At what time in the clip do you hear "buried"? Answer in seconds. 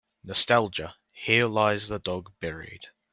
2.39-2.87